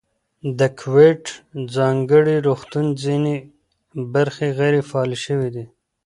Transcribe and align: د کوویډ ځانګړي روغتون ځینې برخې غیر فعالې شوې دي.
د 0.59 0.61
کوویډ 0.79 1.23
ځانګړي 1.75 2.35
روغتون 2.47 2.85
ځینې 3.03 3.35
برخې 4.13 4.47
غیر 4.59 4.75
فعالې 4.89 5.17
شوې 5.25 5.49
دي. 5.55 5.65